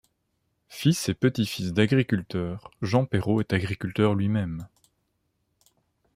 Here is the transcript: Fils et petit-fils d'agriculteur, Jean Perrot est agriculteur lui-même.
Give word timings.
Fils 0.67 1.09
et 1.09 1.13
petit-fils 1.13 1.73
d'agriculteur, 1.73 2.71
Jean 2.81 3.05
Perrot 3.05 3.39
est 3.41 3.53
agriculteur 3.53 4.15
lui-même. 4.15 4.67